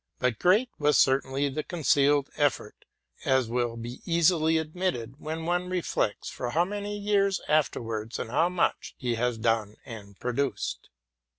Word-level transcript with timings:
But 0.17 0.39
great 0.39 0.71
was 0.79 0.97
certainly 0.97 1.47
the 1.47 1.61
concealed 1.61 2.31
effort, 2.35 2.85
as 3.23 3.47
will 3.51 3.77
be 3.77 4.01
easily 4.03 4.57
admitted 4.57 5.19
when 5.19 5.45
one 5.45 5.69
reflects 5.69 6.27
for 6.27 6.49
how 6.49 6.65
many 6.65 6.97
years 6.97 7.39
afterwards, 7.47 8.17
and 8.17 8.31
how 8.31 8.49
much, 8.49 8.95
he 8.97 9.13
has 9.13 9.37
done 9.37 9.75
and 9.85 10.19
produced. 10.19 10.89